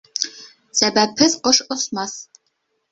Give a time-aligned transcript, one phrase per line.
[0.79, 2.19] Сәбәпһеҙ ҡош осмаҫ.